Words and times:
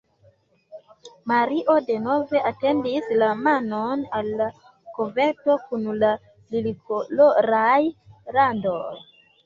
Mario 1.31 1.75
denove 1.89 2.41
etendis 2.53 3.11
la 3.19 3.29
manon 3.43 4.03
al 4.23 4.33
la 4.41 4.49
koverto 4.99 5.61
kun 5.69 5.89
la 6.03 6.13
lilikoloraj 6.57 7.81
randoj. 8.41 8.87